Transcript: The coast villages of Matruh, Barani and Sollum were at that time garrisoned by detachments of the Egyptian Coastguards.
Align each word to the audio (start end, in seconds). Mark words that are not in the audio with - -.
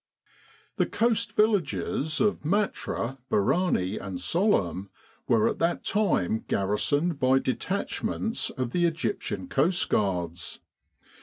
The 0.77 0.87
coast 0.87 1.33
villages 1.33 2.19
of 2.19 2.43
Matruh, 2.43 3.17
Barani 3.29 3.99
and 3.99 4.17
Sollum 4.17 4.89
were 5.27 5.47
at 5.47 5.59
that 5.59 5.83
time 5.83 6.43
garrisoned 6.47 7.19
by 7.19 7.37
detachments 7.37 8.49
of 8.49 8.71
the 8.71 8.85
Egyptian 8.85 9.47
Coastguards. 9.47 10.57